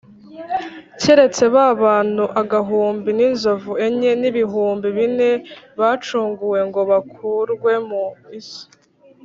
keretse 1.01 1.43
ba 1.53 1.65
bantu 1.83 2.23
agahumbi 2.41 3.09
n’inzovu 3.17 3.71
enye 3.85 4.11
n’ibihumbi 4.21 4.87
bine 4.97 5.31
bacunguwe 5.79 6.59
ngo 6.67 6.81
bakurwe 6.91 7.71
mu 7.89 8.03
isi. 8.39 8.63